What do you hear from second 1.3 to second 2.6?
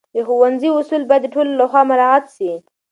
ټولو لخوا مراعت سي.